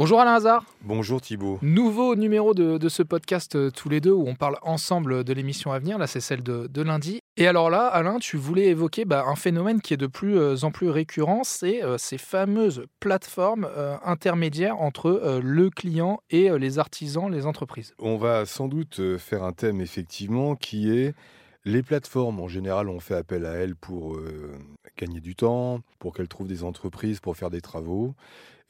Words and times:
Bonjour 0.00 0.18
Alain 0.18 0.32
Hazard. 0.32 0.64
Bonjour 0.80 1.20
Thibault. 1.20 1.58
Nouveau 1.60 2.16
numéro 2.16 2.54
de, 2.54 2.88
ce 2.88 3.02
podcast 3.02 3.54
euh, 3.54 3.70
tous 3.70 3.90
les 3.90 4.00
deux 4.00 4.12
où 4.12 4.26
on 4.26 4.34
parle 4.34 4.56
ensemble 4.62 5.24
de 5.24 5.32
l'émission 5.34 5.72
à 5.72 5.78
venir. 5.78 5.98
Là, 5.98 6.06
c'est 6.06 6.22
celle 6.22 6.42
de, 6.42 6.80
lundi. 6.80 7.20
Et 7.36 7.46
alors 7.46 7.68
là, 7.68 7.86
Alain, 7.86 8.18
tu 8.18 8.38
voulais 8.38 8.68
évoquer 8.68 9.04
bah, 9.04 9.26
un 9.26 9.34
phénomène 9.36 9.82
qui 9.82 9.92
est 9.92 9.98
de 9.98 10.06
plus 10.06 10.38
euh, 10.38 10.56
en 10.62 10.70
plus 10.70 10.88
récurrent, 10.88 11.42
c'est 11.44 11.84
euh, 11.84 11.98
ces 11.98 12.16
fameuses 12.16 12.86
plateformes 12.98 13.68
intermédiaires 14.02 14.80
entre 14.80 15.38
le 15.42 15.68
client 15.68 16.22
et 16.30 16.48
les 16.58 16.78
artisans, 16.78 17.30
les 17.30 17.44
entreprises. 17.44 17.92
On 17.98 18.16
va 18.16 18.46
sans 18.46 18.68
doute 18.68 19.18
faire 19.18 19.42
un 19.42 19.52
thème 19.52 19.82
effectivement 19.82 20.56
qui 20.56 20.90
est 20.90 21.14
les 21.64 21.82
plateformes, 21.82 22.40
en 22.40 22.48
général, 22.48 22.88
on 22.88 23.00
fait 23.00 23.14
appel 23.14 23.44
à 23.44 23.52
elles 23.52 23.76
pour 23.76 24.18
gagner 24.96 25.20
du 25.20 25.34
temps, 25.34 25.80
pour 25.98 26.14
qu'elles 26.14 26.28
trouvent 26.28 26.48
des 26.48 26.64
entreprises 26.64 27.20
pour 27.20 27.36
faire 27.36 27.50
des 27.50 27.60
travaux. 27.60 28.14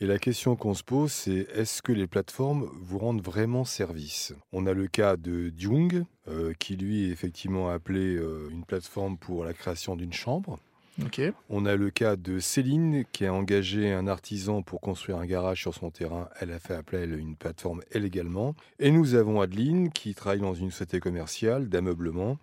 Et 0.02 0.06
la 0.06 0.18
question 0.18 0.56
qu'on 0.56 0.72
se 0.72 0.82
pose, 0.82 1.12
c'est 1.12 1.46
est-ce 1.54 1.82
que 1.82 1.92
les 1.92 2.06
plateformes 2.06 2.70
vous 2.80 2.98
rendent 2.98 3.20
vraiment 3.20 3.66
service? 3.66 4.32
On 4.50 4.64
a 4.66 4.72
le 4.72 4.86
cas 4.86 5.18
de 5.18 5.52
Jung, 5.54 6.04
euh, 6.26 6.54
qui 6.58 6.76
lui 6.76 7.04
est 7.04 7.10
effectivement 7.10 7.68
appelé 7.68 8.16
euh, 8.16 8.48
une 8.50 8.64
plateforme 8.64 9.18
pour 9.18 9.44
la 9.44 9.52
création 9.52 9.96
d'une 9.96 10.14
chambre. 10.14 10.58
On 11.50 11.66
a 11.66 11.76
le 11.76 11.90
cas 11.90 12.16
de 12.16 12.38
Céline 12.38 13.04
qui 13.12 13.26
a 13.26 13.32
engagé 13.32 13.92
un 13.92 14.06
artisan 14.06 14.62
pour 14.62 14.80
construire 14.80 15.18
un 15.18 15.26
garage 15.26 15.60
sur 15.60 15.74
son 15.74 15.90
terrain. 15.90 16.28
Elle 16.40 16.50
a 16.50 16.58
fait 16.58 16.74
appel 16.74 17.12
à 17.12 17.16
une 17.16 17.36
plateforme 17.36 17.82
elle 17.90 18.04
également. 18.04 18.54
Et 18.78 18.90
nous 18.90 19.14
avons 19.14 19.40
Adeline 19.40 19.90
qui 19.90 20.14
travaille 20.14 20.40
dans 20.40 20.54
une 20.54 20.70
société 20.70 21.00
commerciale 21.00 21.68
d'ameublement 21.68 22.38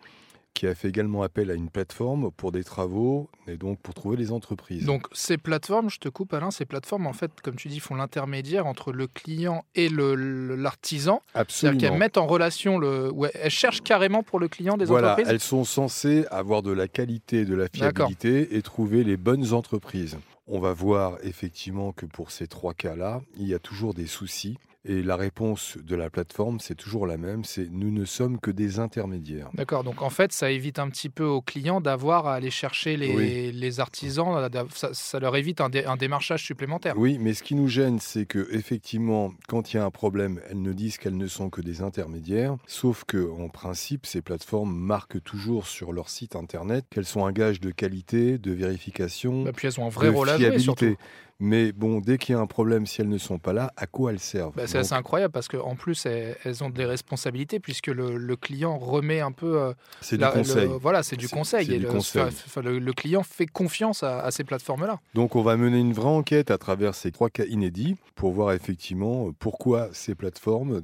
qui 0.58 0.66
a 0.66 0.74
fait 0.74 0.88
également 0.90 1.22
appel 1.22 1.52
à 1.52 1.54
une 1.54 1.70
plateforme 1.70 2.32
pour 2.32 2.52
des 2.52 2.64
travaux 2.64 3.30
et 3.48 3.58
donc 3.58 3.80
pour 3.80 3.94
trouver 3.94 4.18
des 4.18 4.32
entreprises. 4.32 4.86
Donc 4.86 5.06
ces 5.12 5.38
plateformes, 5.38 5.92
je 5.92 6.00
te 6.00 6.10
coupe 6.10 6.34
Alain, 6.34 6.50
ces 6.50 6.66
plateformes 6.66 7.06
en 7.06 7.14
fait, 7.14 7.30
comme 7.44 7.56
tu 7.56 7.68
dis, 7.68 7.80
font 7.80 7.94
l'intermédiaire 7.94 8.66
entre 8.66 8.92
le 8.92 9.06
client 9.06 9.66
et 9.76 9.88
l'artisan. 9.88 11.22
Absolument. 11.36 11.48
C'est-à-dire 11.48 11.90
qu'elles 11.92 12.00
mettent 12.00 12.18
en 12.18 12.26
relation 12.26 12.80
le, 12.80 13.12
ouais, 13.12 13.30
elles 13.36 13.52
cherchent 13.52 13.84
carrément 13.84 14.24
pour 14.24 14.40
le 14.40 14.48
client 14.48 14.78
des 14.78 14.86
voilà, 14.86 15.12
entreprises. 15.12 15.32
Elles 15.32 15.40
sont 15.40 15.64
censées 15.64 16.26
avoir 16.32 16.64
de 16.64 16.72
la 16.72 16.88
qualité, 16.88 17.46
de 17.46 17.54
la 17.54 17.68
fiabilité 17.72 18.58
et 18.58 18.64
trouver 18.64 19.04
les 19.04 19.16
bonnes 19.16 19.54
entreprises. 19.54 20.18
On 20.48 20.60
va 20.60 20.74
voir 20.74 21.18
effectivement 21.22 21.92
que 21.92 22.08
pour 22.08 22.32
ces 22.32 22.48
trois 22.48 22.74
cas-là, 22.74 23.22
il 23.38 23.48
y 23.48 23.54
a 23.54 23.60
toujours 23.60 23.94
des 23.94 24.08
soucis. 24.08 24.58
Et 24.86 25.04
la 25.04 25.18
réponse 25.18 25.78
de 25.84 25.96
la 25.96 26.10
plateforme, 26.10 26.60
c'est 26.60 26.76
toujours 26.76 27.08
la 27.08 27.18
même, 27.18 27.44
c'est 27.44 27.68
nous 27.70 27.92
ne 27.92 28.06
sommes 28.06 28.40
que 28.40 28.52
des 28.52 28.80
intermédiaires. 28.80 29.50
D'accord, 29.54 29.84
donc 29.84 30.02
en 30.02 30.10
fait, 30.10 30.32
ça 30.32 30.50
évite 30.50 30.80
un 30.80 30.90
petit 30.90 31.10
peu 31.10 31.26
aux 31.26 31.42
clients 31.42 31.82
d'avoir 31.82 32.28
à 32.28 32.36
aller 32.36 32.52
chercher 32.52 32.96
les, 32.96 33.52
les 33.52 33.80
artisans, 33.80 34.50
ça, 34.72 35.20
leur 35.20 35.36
évite 35.36 35.60
un, 35.60 35.70
un, 35.86 35.98
démarchage 35.98 36.44
supplémentaire. 36.44 36.98
Oui, 36.98 37.18
mais 37.20 37.34
ce 37.34 37.44
qui 37.44 37.56
nous 37.56 37.68
gêne, 37.68 38.00
c'est 38.00 38.26
que 38.26 38.48
effectivement, 38.52 39.34
quand 39.48 39.74
il 39.74 39.78
y 39.78 39.80
a 39.80 39.84
un 39.84 39.92
problème, 39.92 40.40
elles 40.50 40.62
ne 40.62 40.74
disent 40.74 40.98
qu'elles 40.98 41.18
ne 41.18 41.28
sont 41.28 41.50
que 41.50 41.62
des 41.62 41.82
intermédiaires, 41.82 42.56
sauf 42.66 43.04
que 43.04 43.30
en 43.30 43.50
principe, 43.50 44.06
ces 44.06 44.22
plateformes 44.22 44.74
marquent 44.74 45.22
toujours 45.22 45.68
sur 45.68 45.92
leur 45.92 46.10
site 46.10 46.36
internet 46.36 46.86
qu'elles 46.90 47.06
sont 47.06 47.26
un 47.26 47.32
gage 47.32 47.60
de 47.60 47.72
qualité, 47.72 48.38
de 48.38 48.52
vérification, 48.52 49.44
bah, 49.44 49.52
puis 49.54 49.68
elles 49.68 49.80
ont 49.80 49.86
un 49.86 49.90
vrai 49.90 50.10
rôle 50.10 50.30
à 50.30 50.38
jouer, 50.38 50.60
surtout. 50.60 50.96
Mais 51.40 51.72
bon, 51.72 52.00
dès 52.00 52.18
qu'il 52.18 52.34
y 52.34 52.38
a 52.38 52.42
un 52.42 52.48
problème, 52.48 52.88
si 52.88 53.02
elles 53.02 53.10
ne 53.10 53.18
sont 53.20 53.38
pas 53.38 53.54
là, 53.54 53.72
à 53.78 53.86
quoi 53.86 54.12
elles 54.12 54.20
servent 54.20 54.56
bah, 54.56 54.66
C'est 54.66 54.80
assez 54.80 54.94
incroyable 54.94 55.32
parce 55.32 55.48
qu'en 55.48 55.76
plus, 55.76 56.06
elles, 56.08 56.64
ont 56.64 56.72
des 56.72 56.86
responsabilités 56.86 57.60
puisque 57.60 57.88
le, 57.88 58.36
client 58.36 58.78
remet 58.78 59.20
un 59.20 59.32
peu. 59.32 59.60
Euh, 59.60 59.74
c'est 60.02 60.18
du 60.18 60.26
conseil. 60.26 60.70
voilà, 60.82 61.04
c'est 61.04 61.16
du 61.16 61.30
conseil. 61.30 61.72
Et 61.72 61.80
le, 61.80 62.92
client 62.94 63.24
fait 63.24 63.46
confiance 63.46 64.02
à, 64.02 64.30
ces 64.32 64.44
plateformes-là. 64.44 65.00
Donc, 65.14 65.36
on 65.36 65.44
va 65.44 65.58
mener 65.58 65.80
une 65.80 65.94
vraie 65.94 66.08
enquête 66.08 66.50
à 66.50 66.58
travers 66.58 66.96
ces 66.96 67.12
trois 67.12 67.30
cas 67.30 67.46
inédits 67.46 67.98
pour 68.16 68.32
voir 68.32 68.54
effectivement 68.54 69.32
pourquoi 69.38 69.90
ces 69.92 70.16
plateformes, 70.16 70.82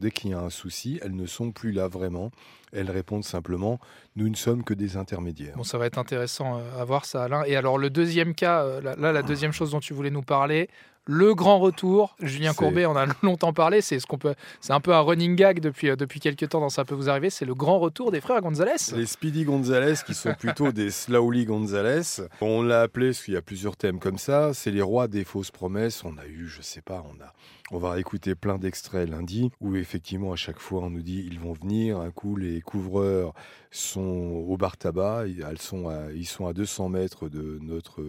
dès 0.00 0.10
qu'il 0.10 0.30
y 0.30 0.34
a 0.34 0.40
un 0.40 0.50
souci, 0.50 0.98
elles 1.02 1.14
ne 1.14 1.26
sont 1.26 1.52
plus 1.52 1.70
là 1.70 1.86
vraiment. 1.86 2.30
Elles 2.72 2.90
répondent 2.90 3.24
simplement 3.24 3.78
nous 4.16 4.28
ne 4.28 4.36
sommes 4.36 4.62
que 4.62 4.74
des 4.74 4.96
intermédiaires. 4.96 5.56
Bon, 5.56 5.64
ça 5.64 5.76
va 5.76 5.86
être 5.86 5.98
intéressant 5.98 6.58
euh, 6.58 6.80
à 6.80 6.84
voir 6.84 7.04
ça, 7.04 7.24
Alain. 7.24 7.42
Et 7.46 7.56
alors, 7.56 7.78
le 7.78 7.90
deuxième 7.90 8.34
cas, 8.34 8.62
euh, 8.62 8.80
là, 8.80 9.12
la 9.12 9.22
deuxième 9.22 9.52
chose 9.52 9.72
dont 9.72 9.80
tu 9.84 9.94
voulais 9.94 10.10
nous 10.10 10.22
parler, 10.22 10.68
le 11.06 11.34
grand 11.34 11.58
retour. 11.58 12.16
Julien 12.20 12.54
Courbet 12.54 12.86
on 12.86 12.96
a 12.96 13.06
longtemps 13.22 13.52
parlé. 13.52 13.80
C'est 13.80 13.98
ce 13.98 14.06
qu'on 14.06 14.18
peut. 14.18 14.34
C'est 14.60 14.72
un 14.72 14.80
peu 14.80 14.94
un 14.94 15.00
running 15.00 15.36
gag 15.36 15.60
depuis 15.60 15.90
euh, 15.90 15.96
depuis 15.96 16.20
quelques 16.20 16.48
temps 16.48 16.60
dans 16.60 16.68
ça 16.68 16.84
peut 16.84 16.94
vous 16.94 17.08
arriver. 17.08 17.30
C'est 17.30 17.44
le 17.44 17.54
grand 17.54 17.78
retour 17.78 18.10
des 18.10 18.20
frères 18.20 18.40
Gonzalez. 18.40 18.94
Les 18.94 19.06
Speedy 19.06 19.44
Gonzalez 19.44 19.94
qui 20.06 20.14
sont 20.14 20.34
plutôt 20.34 20.72
des 20.72 20.90
Slowly 20.90 21.44
Gonzalez. 21.44 22.26
On 22.40 22.62
l'a 22.62 22.82
appelé 22.82 23.08
parce 23.08 23.22
qu'il 23.22 23.34
y 23.34 23.36
a 23.36 23.42
plusieurs 23.42 23.76
thèmes 23.76 23.98
comme 23.98 24.18
ça. 24.18 24.54
C'est 24.54 24.70
les 24.70 24.82
rois 24.82 25.08
des 25.08 25.24
fausses 25.24 25.50
promesses. 25.50 26.04
On 26.04 26.16
a 26.18 26.26
eu, 26.26 26.46
je 26.46 26.62
sais 26.62 26.82
pas, 26.82 27.04
on 27.06 27.22
a. 27.22 27.32
On 27.70 27.78
va 27.78 27.98
écouter 27.98 28.34
plein 28.34 28.58
d'extraits 28.58 29.08
lundi 29.08 29.50
où 29.60 29.74
effectivement 29.74 30.32
à 30.32 30.36
chaque 30.36 30.58
fois 30.58 30.82
on 30.82 30.90
nous 30.90 31.02
dit 31.02 31.26
ils 31.26 31.40
vont 31.40 31.54
venir. 31.54 31.98
Un 31.98 32.10
coup 32.10 32.36
les 32.36 32.60
couvreurs 32.60 33.32
sont 33.70 34.00
au 34.00 34.56
bar 34.56 34.76
tabac. 34.76 35.26
Ils 35.26 35.44
sont 35.58 35.88
à, 35.88 36.12
ils 36.12 36.26
sont 36.26 36.46
à 36.46 36.52
200 36.52 36.90
mètres 36.90 37.28
de 37.28 37.58
notre 37.62 38.04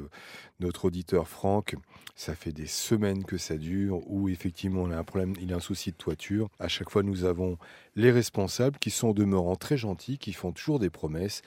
notre 0.60 0.86
auditeur 0.86 1.28
Franck. 1.28 1.76
Ça 2.16 2.36
fait 2.36 2.52
des 2.52 2.68
semaines 2.86 3.26
que 3.26 3.38
ça 3.38 3.58
dure, 3.58 4.00
où 4.08 4.30
effectivement 4.30 4.84
on 4.84 4.92
a 4.92 4.98
un 4.98 5.04
problème, 5.04 5.34
il 5.42 5.50
y 5.50 5.54
a 5.54 5.58
un 5.58 5.60
souci 5.60 5.92
de 5.92 5.98
toiture. 5.98 6.50
À 6.60 6.68
chaque 6.68 6.90
fois, 6.90 7.04
nous 7.04 7.26
avons 7.26 7.58
les 7.96 8.12
responsables 8.12 8.78
qui 8.78 8.92
sont 8.92 9.12
demeurant 9.12 9.56
très 9.56 9.78
gentils, 9.78 10.18
qui 10.18 10.34
font 10.34 10.52
toujours 10.52 10.80
des 10.80 10.90
promesses. 10.90 11.42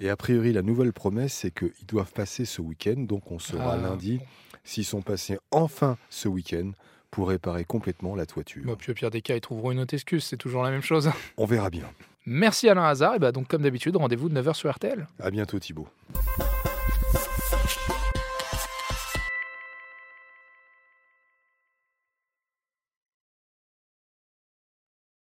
Et 0.00 0.08
a 0.08 0.16
priori, 0.16 0.52
la 0.52 0.62
nouvelle 0.62 0.92
promesse, 0.92 1.34
c'est 1.34 1.50
qu'ils 1.50 1.86
doivent 1.86 2.12
passer 2.12 2.44
ce 2.44 2.62
week-end, 2.62 3.00
donc 3.00 3.30
on 3.30 3.38
sera 3.38 3.74
ah. 3.74 3.76
lundi, 3.76 4.20
s'ils 4.64 4.84
sont 4.84 5.02
passés 5.02 5.38
enfin 5.50 5.98
ce 6.08 6.28
week-end 6.28 6.72
pour 7.10 7.28
réparer 7.28 7.64
complètement 7.64 8.14
la 8.14 8.26
toiture. 8.26 8.76
Puis 8.76 8.90
au 8.90 8.94
pire 8.94 9.10
des 9.10 9.22
cas, 9.22 9.34
ils 9.34 9.40
trouveront 9.40 9.72
une 9.72 9.80
autre 9.80 9.94
excuse, 9.94 10.24
c'est 10.24 10.36
toujours 10.36 10.62
la 10.62 10.70
même 10.70 10.82
chose. 10.82 11.10
On 11.36 11.46
verra 11.46 11.70
bien. 11.70 11.90
Merci 12.26 12.68
Alain 12.68 12.84
Hazard, 12.84 13.14
et 13.14 13.18
bah 13.18 13.32
donc 13.32 13.48
comme 13.48 13.62
d'habitude, 13.62 13.96
rendez-vous 13.96 14.28
de 14.28 14.40
9h 14.40 14.54
sur 14.54 14.70
RTL. 14.70 15.06
À 15.18 15.30
bientôt 15.30 15.58
Thibault. 15.58 15.88